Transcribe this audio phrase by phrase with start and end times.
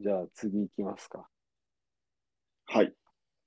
[0.00, 1.28] じゃあ次行きますか。
[2.66, 2.94] はい。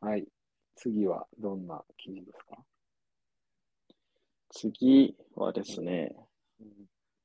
[0.01, 0.27] はい。
[0.75, 2.57] 次はどんな記事ですか？
[4.49, 6.15] 次はですね、
[6.61, 6.67] うん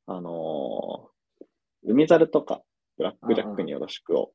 [0.07, 1.47] あのー
[1.85, 2.63] 海猿とか
[2.97, 4.33] ブラックジャックによろしくを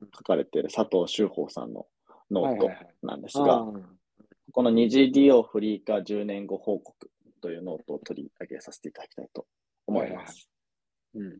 [0.00, 1.86] 書かれている佐藤秀峰さんの
[2.30, 3.64] ノートはいはいはいなんですが、
[4.52, 7.10] この二次利用フリー化10年後報告
[7.40, 9.46] というノートを取り上げさせていただきたいと
[9.86, 10.48] 思います。
[11.14, 11.38] うん。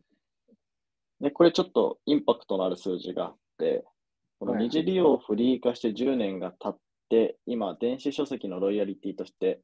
[1.21, 3.83] で、これちょっとインパクトのある数字があって、
[4.39, 6.77] このはい二次利用をフリー化して10年が経っ
[7.09, 9.61] て、今、電子書籍のロイヤリティとして、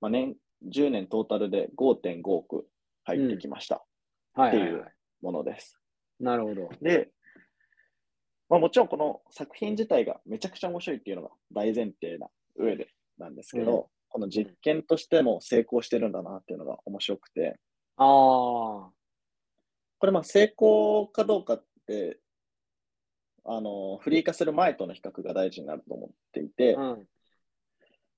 [0.00, 0.36] まあ、年、
[0.72, 2.66] 10年トータルで5.5億
[3.04, 4.92] 入ってきましたっていうはいはいはい。
[5.22, 5.78] ものです。
[6.20, 6.68] なるほど。
[6.80, 7.10] で、
[8.48, 12.88] まあ、もちろんこの作品自体がめちゃくちゃ面白いっていうのが大前提な上で
[13.18, 17.58] なんですけど、うんこの実験としても成功してるんだなっていうのが面白くて、
[17.96, 18.90] ああ。
[20.02, 22.18] これまあ成功かどうかって、
[23.44, 27.06] あの、フリー化する前との比較が大事になると思っていて、うん。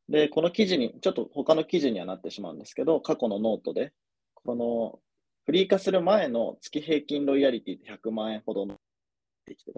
[0.09, 3.93] で、この記事に、ちょっと他の記事にはなってしまうんですけど、過去のノートで、
[4.33, 4.99] この
[5.45, 8.81] フリー化する前の月平均ロイヤリティって100万円ほどの
[9.45, 9.73] できて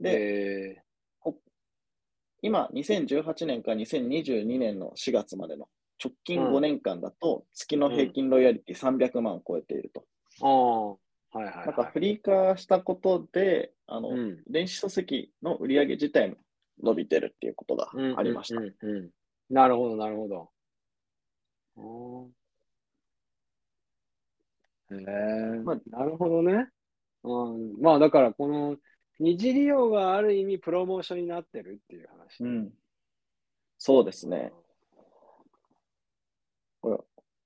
[0.00, 0.82] で、え
[2.40, 5.68] 今、2018年から2022年の4月までの
[6.02, 10.06] 直近うん5年間だと、月の平均ロイヤリティ300万を超えていると。
[10.40, 10.88] ー、ああ。
[11.36, 11.66] はいはい、はい。
[11.66, 16.36] なんかフリー化したことで、あの、うん電子書籍の売り上げ自体も
[16.82, 18.60] 伸びてるっていうことがうんありました。
[18.60, 19.10] うんうんうん
[19.50, 20.50] なるほど、なるほど。
[24.90, 26.68] へえ、まあなるほどね。
[27.24, 28.76] うん、まあだからこの
[29.18, 32.42] 二次利用がある意味プロモーションになってるっていう話。
[32.42, 32.72] うん。
[33.78, 34.52] そうですね。
[36.80, 36.98] これ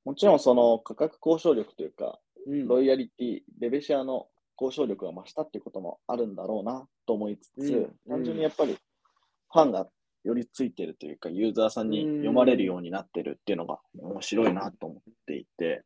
[0.05, 2.28] もちろんその価格交渉力というか、うん。
[2.49, 4.29] ロイヤリティ、レベシアの
[4.61, 9.89] 交渉力が増したっていうこともあるんだろうなと思いつつ、うん単純にやっぱりファンが
[10.25, 15.85] よりついてるというか、ユーザーさんに読まれるようになってるっていうのが面白いなと思っていて、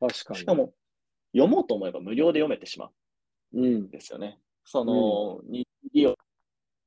[0.00, 0.38] 確かに。
[0.40, 0.72] しかも
[1.32, 3.90] 読もうと思えば無料で読めてしまううんん。
[3.90, 4.38] ですよね。
[4.64, 6.14] その、二次利用っ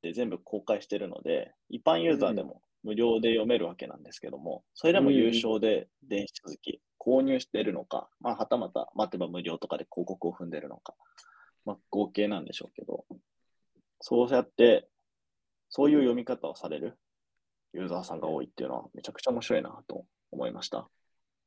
[0.01, 10.93] て全部公開してるので、一般ユーザーでも無料で読めるわけなんですけども、それでも優勝で電子書籍購入しているのか、まあ、はたまた待てば無料とかで広告を踏んでるのか、
[11.65, 13.05] まあ、合計なんでしょうけど、
[14.01, 14.89] そうやって、
[15.69, 16.97] そういう読み方をされる
[17.73, 20.89] ユーザーさんが多いっていうのはめちゃくちゃ面白いなと思いました。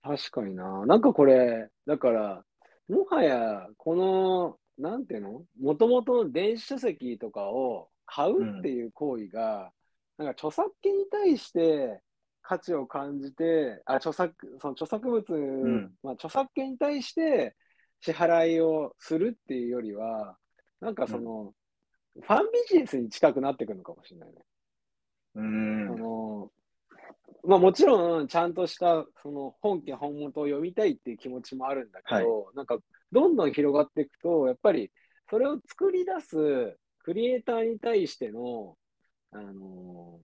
[0.02, 0.86] 確かにな。
[0.86, 2.42] なんかこれ、だから、
[2.88, 5.42] もはや、この、なんていうの？
[5.60, 9.72] もともと電子書籍とかを買うっていう行為が、
[10.16, 12.00] なんか著作権に対して
[12.42, 17.56] 価値を感じて、あ、著作、その著作物、んまあ、著作権に対して
[18.00, 20.36] 支払いをするっていうよりは、
[20.80, 21.54] なんかその、
[22.20, 24.44] ファンビジネスに近くなってくるのかもしれないね。
[25.36, 25.86] うあん。
[25.96, 26.50] の
[27.44, 32.78] まあもちろんちゃんとしたその本家本元を読みたいっていう気持ちもあるんだけど、なんか
[33.12, 34.90] どんどん広がっていくと、やっぱり
[35.30, 38.76] それを作り出すクリエイターに対しての、
[39.32, 40.20] あの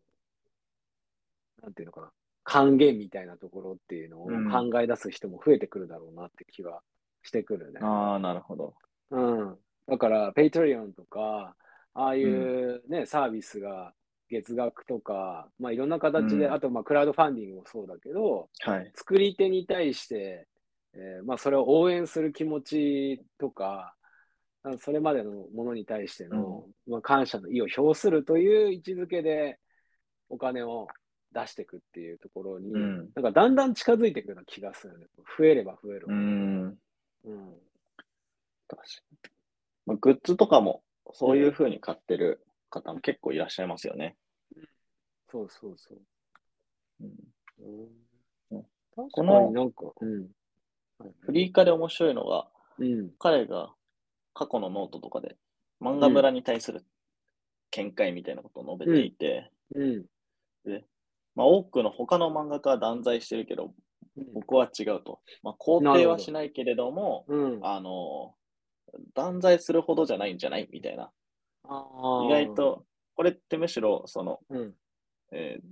[1.63, 2.11] なんていうのかな、
[2.45, 6.83] 還元みたいなところっていうのをうん考え出す人も増えてくるだろうなって気は
[7.23, 7.81] してくるね。
[7.83, 8.75] ああ、なるほど。
[9.11, 9.59] うん。
[9.89, 11.57] だから、ペイトリオンとか、
[11.95, 13.95] ああいうね、サービスが
[14.29, 18.93] 月額とか、まあいろんな形で、うんあとまあクラウドファンディングもそうだけど、はい。
[18.95, 20.47] 作り手に対して、
[20.95, 23.95] えーまあそれを応援する気持ちとか、
[24.81, 29.61] それまでのものに対しての、まあ、感謝の意を表するという位置づけで
[30.29, 30.89] お金を
[31.33, 35.07] 出していくっていうところに、うんなんかだんだん近づいていくような気がするね。
[35.39, 36.07] 増えれば増える。
[36.09, 36.63] うん。
[36.63, 37.55] うん。
[38.69, 39.19] 確かに。
[39.87, 40.83] まあ、グッズとかも、
[41.13, 44.17] そういう風に買ってる方も結構いらっしゃいますよね。
[45.31, 45.99] そうそうそう。
[47.01, 47.11] うん
[47.59, 47.89] うん
[48.51, 48.67] うん
[49.13, 50.29] このになんか、うん。
[51.21, 52.49] フリー化で面白いのが、
[52.79, 53.11] うん。
[53.19, 53.75] 彼が
[54.33, 55.37] 過去のノートとかで
[55.83, 56.85] 漫画村に対する
[57.73, 60.07] 見解みたいなことを述べていて、うん。
[61.37, 63.73] まあ、多くの他の漫画家は断罪してるけど、
[64.35, 65.21] 僕は違うと。
[65.43, 67.61] まあ、肯定はしないけれども、うん。
[67.63, 68.35] あの、
[69.15, 70.69] 断罪するほどじゃないんじゃない？
[70.73, 71.13] みたいな。
[72.25, 72.55] 意外。
[72.55, 74.75] と、これってむしろ、その、うん。
[75.33, 75.65] えー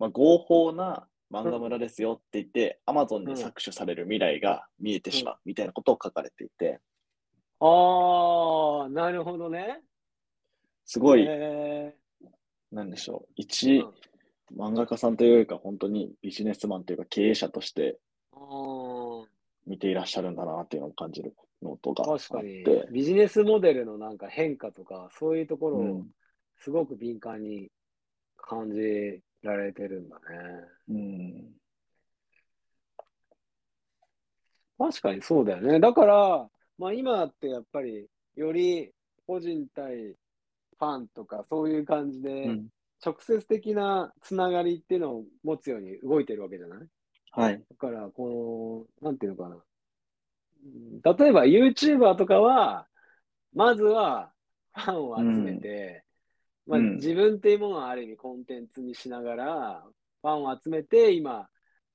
[0.00, 6.80] まあ、合法な漫画村ですよって言って、アマゾンに搾取される未来が見えてしまうみたいなことを書かれていて、
[7.60, 9.80] ああ、なるほどね。
[10.84, 11.94] すごい、へ
[12.72, 13.94] なんでしょう、ー一うん
[14.52, 17.98] 漫画家さんというよりか、本当にビジネスマンというか経営者として、
[19.66, 22.28] 見ていらっしゃるんだなっていうのを感じるのとかあって。
[22.28, 26.10] 確かに、ビジネスモデルのなんか変化とか、そういうところをうん
[26.64, 27.70] すごく敏感に
[28.38, 30.22] 感じられてるんだね。
[30.88, 31.54] うん。
[34.78, 35.78] 確かにそうだよね。
[35.78, 36.48] だから、
[36.78, 38.90] まあ今ってやっぱり、より
[39.26, 42.68] 個人対ファンとかそういう感じで、うん。
[43.04, 46.88] 直接的なつながりっていうのを持つように動いてるわけじゃない？
[47.32, 47.64] はい。
[47.68, 49.56] だから、この、なんていうのかな。
[49.56, 49.62] うん
[51.02, 52.86] 例えば YouTuber とかは、
[53.52, 54.32] まずは
[54.72, 56.04] ファンを集めて、
[56.66, 59.84] まあ、うん自分っていうものをある意味コンテンツにしながら、
[60.22, 61.48] ファンを集めて、今、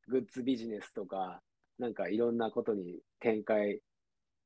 [0.07, 1.41] グッズビジネスとか、
[1.79, 3.81] なんかいろんなことに展開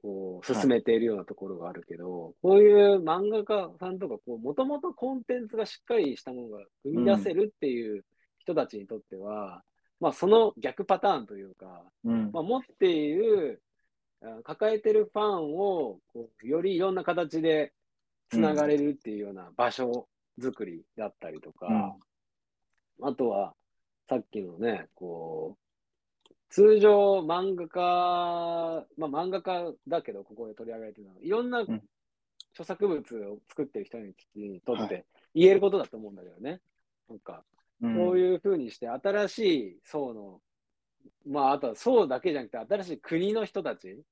[0.03, 8.03] を進めているようなところがあるけど、こういう漫画家さんとか、こう、もともとコンテンツがしっかりしたものが生み出せるっていう
[8.39, 9.63] 人たちにとっては、
[9.99, 12.31] まあその逆パターンというか、うん。
[12.33, 13.61] まあ、持っている、
[14.21, 17.73] あ抱えてるファンをこうよりいろんな形で
[18.29, 20.07] つながれるっていうような場所
[20.41, 21.95] 作りだったりとか、
[23.01, 23.53] あとは
[24.09, 25.62] さっきのね、こう、
[26.53, 31.81] 通常漫画家、まあ漫画家だけどここで取り上げられてるのは、いろんなん
[32.51, 33.97] 著作物を作ってる人
[34.35, 36.61] にとっはて言えることだと思うんだけどね。
[37.09, 37.43] なんか、
[37.81, 40.41] うんこういうふうにして、新しい層の、
[41.27, 44.03] まあ、あとは層だけじゃなくて、新しい国の人たち、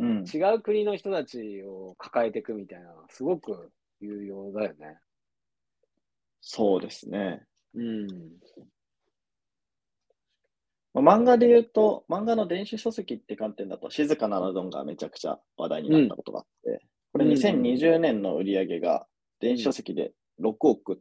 [0.00, 0.24] うん。
[0.24, 3.70] 違う国の人たちを抱えていくみたいなのは、すごく
[4.00, 4.98] 有用だよね。
[6.40, 7.46] そうですね。
[7.74, 8.08] うん。
[10.94, 17.32] まあ、漫画で言うと、漫画の電子書籍って観点だと、静かなラドンがめちゃくちゃ話題になったことがあって、これうん。
[17.32, 19.06] 2020年の売り上げが
[19.40, 20.96] 電子書籍で6億っ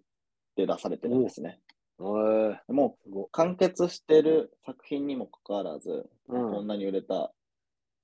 [0.55, 1.59] て出されてるんですね。
[1.99, 2.57] おー。
[2.69, 6.51] もう完結してる作品にもかかわらず、うん。
[6.53, 7.33] こんなに売れた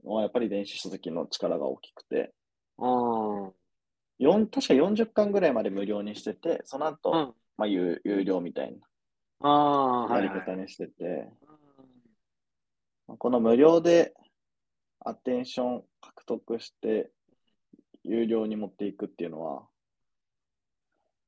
[0.04, 2.34] のはやっぱり電子書籍の力が大きくて、
[2.78, 3.52] あー。
[4.20, 7.34] 4確か40巻ぐらいまで無料にしてて、その後、うん。
[7.58, 8.78] まあ有有料みたいな。
[10.12, 11.30] やり方にしてて、
[13.08, 14.14] この無料で
[15.00, 17.10] アテンション獲得して、
[18.04, 19.68] 有料に持っていくっていうのは、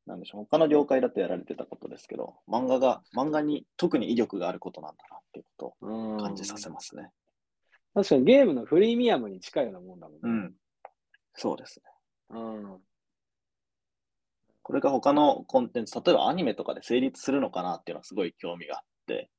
[0.05, 7.11] なんでしょう、他の業界だとやられてたことですけど、漫画が、漫画に特に威力があることなんだなっていうことうんを感じさせますね。
[7.93, 10.19] 確かにゲームのフリーミアムに近いようなもんだもんね。
[10.23, 10.53] うん。
[11.33, 11.85] そうですね。
[12.31, 12.79] うん。
[14.61, 19.29] これが他のコンテンツ、例えばアニメとかで成立するのかなっていうのはすごい興味があって、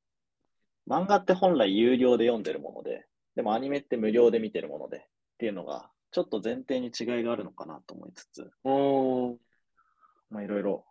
[0.87, 3.05] 漫画って本来有料で読んでるもので、
[3.35, 5.01] でもアニメって無料で見てるものでっ
[5.37, 9.37] ていうのが、ちょっと前提に違いがあるのかなと思いつつ、うん。
[10.29, 10.85] まあいろいろ、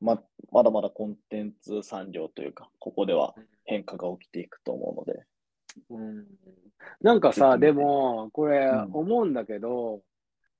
[0.00, 5.24] ま、まだまだコンテンツ産業というか、ここでは変化が起きていくと思うので、
[5.90, 6.26] うん。
[7.00, 8.90] なんかさ、でも、これうん。
[8.92, 10.02] 思うんだけど、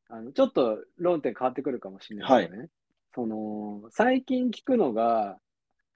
[0.08, 2.68] あのちょっと論点変わってくるかもしれないけどね。
[3.14, 5.38] その、最近聞くのが、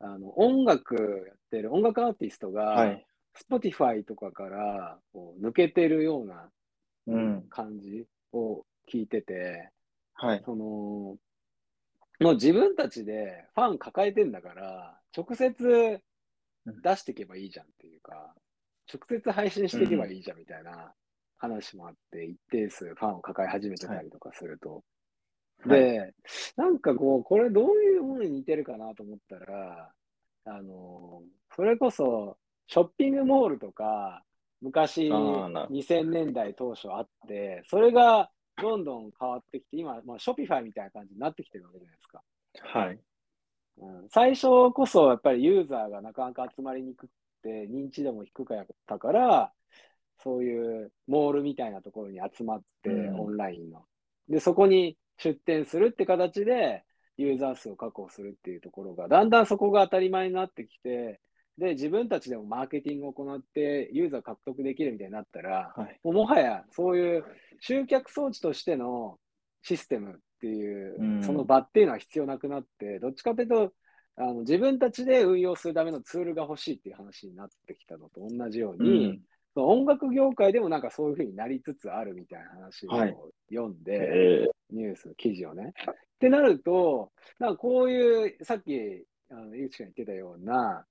[0.00, 0.94] あの、音楽
[1.26, 3.06] やってる音楽アーティストが、はい。
[3.50, 6.50] Spotify とかからこう抜けてるような
[7.06, 7.42] うん。
[7.48, 9.70] 感じを聞いてて、
[10.14, 10.42] はい。
[10.44, 10.64] その、
[12.18, 16.00] もう自分たちでファン抱えてんだから、直接
[16.64, 18.34] 出していけばいいじゃんっていうか、
[18.92, 20.92] 直接配信していけばいいじゃんみたいな
[21.38, 24.82] 話もあって、一定数ファンを抱え始めてたりとかすると。
[25.66, 26.12] で、
[26.56, 29.92] なんかこう、これどういうものに似てるかなと思ったら、
[30.46, 31.22] あの、
[31.54, 32.38] それこそ、
[32.68, 34.22] ショッピングモールとか、
[34.60, 42.22] 昔、あーなるほど2000年代当初あって、それがどんどん変わってきて、今、まあ、ショピファイみたいな感じになってきてるわけじゃないですか。
[42.60, 42.98] はい。
[43.78, 47.10] うん、最初こそ、やっぱりユーザーがなかなか集まりにくく
[47.42, 49.52] て、認知度も低かったから、
[50.22, 53.84] そういうモールみたいなところに集まって、うんオンラインの。
[54.28, 56.84] で、そこに出店するって形で、
[57.16, 61.20] ユーザー数を確保するっていうところが、だんだんそこが当たり前になってきて、
[61.58, 66.00] で、自分たちでもマーケティングを行って、ユーザー獲得できるみたいになったら、はい。
[66.04, 67.24] もうもはやそういう
[67.60, 69.18] 集客装置としての
[69.62, 73.72] システムっていう、うんその場っていうのは必要なくなって、どっちかというと、
[74.18, 79.20] あの自分たちで運用するためのツールが欲しいっていう話になってきたのと同じように、うん
[79.54, 85.72] その音楽業界でもなんかそういうふうになりつつあるみたいな話はいを読んで、えニュース、記事をね。
[86.16, 90.84] ってなると、なんかこういう、さっき、あの、ゆうちが言ってたような、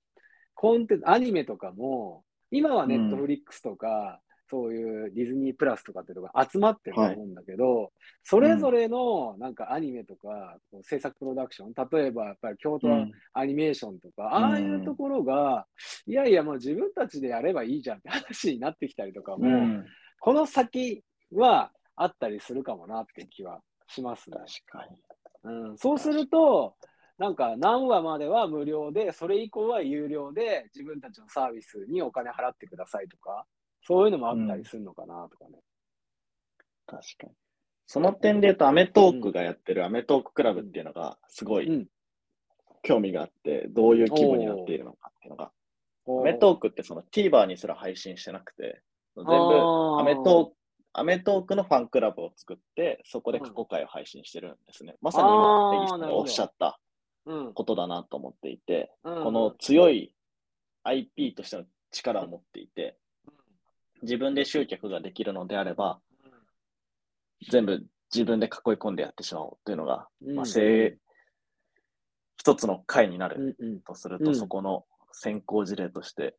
[0.54, 7.92] コンテンツ、アニメとかも、今はネットフリックスとか、そういうディズニープラスとかっていうのが集まってると思うんだけど、
[8.22, 13.12] それぞれのなんかアニメとか、こう制作プロダクション、例えばやっぱり京都うん。
[13.32, 15.66] アニメーションとか、ああいうところが、
[16.06, 19.86] いやいやもう自分たちでやればいいじゃんって 話になってきたりとかも、うん。
[20.20, 21.02] この先
[21.32, 24.36] はあったりするかもなって気はしますね。
[24.70, 24.96] 確かに。
[25.46, 26.76] うん、そうすると、
[27.18, 33.46] なんか何話までは無料で、それ以降は有料で自分たちのサービスにお金払ってくださいとか、
[33.82, 35.58] そういうのもあったりするのかなとかね。
[36.86, 37.32] 確かに。
[37.86, 41.86] その点で言うと、アメトークがやってるアメトーククラブっていうのがすごいうん
[42.86, 45.50] 興味があって、どういう規模になっているのかっていうのが。
[46.08, 48.80] アメトークってその TVer にすら配信してなくて、
[49.16, 50.52] 全部アメトーク、
[50.98, 54.96] アメトークのファンクラブを作って、そこで過去回を配信してるんですね。
[55.02, 56.80] まさに今、あーネギさんがおっしゃった
[57.26, 59.24] うん、ことだなと思っていて、うん。
[59.24, 60.12] この強い
[60.84, 62.96] IP としての力を持っていて、
[64.02, 66.00] 自分で集客ができるのであれば、
[67.50, 67.84] 全部
[68.14, 70.36] 自分で囲い込んでやってしまおうというのが、うん。
[70.36, 70.96] まあ、せ
[72.38, 73.80] 一つの回になるうんうん。
[73.80, 74.36] とすると、うん。
[74.36, 76.36] そこの先行事例として、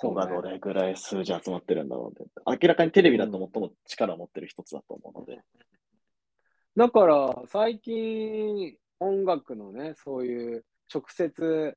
[0.00, 5.40] ここがどれぐらい数字集まってるんだろうって、明らかにテレビだと最も力を持ってる一つだと思うので、
[6.76, 11.76] だから、最近、音楽のね、そういう直接、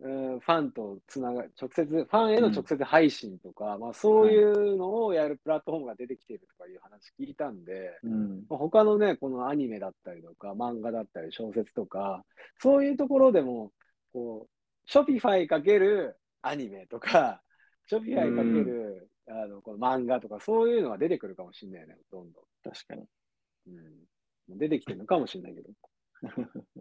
[0.00, 8.44] うんファンとつなが直接、ファンへの直接配信とか、まあそういうのをやるプラットフォームが出てきているとかいう話聞いたんで、うん。
[8.48, 12.24] まあ他のね、このアニメだったりとか、漫画だったり、小説とか、
[12.58, 13.70] そういうところでも、
[14.12, 17.42] こう、 Shopifyかけるアニメとか、
[17.86, 23.02] Shopifyかける、あのこの漫画とか、そういうのが出てくるかもしれないね、どんど確かに。
[23.02, 23.06] ん。
[24.50, 25.70] うん、出てきてるのかもしれないけど。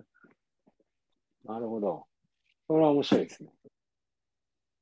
[1.46, 2.06] なるほど。
[2.68, 3.52] それは面白いですね。